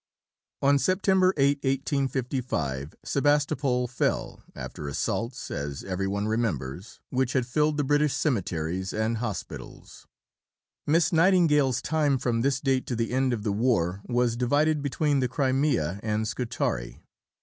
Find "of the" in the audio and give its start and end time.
13.31-13.51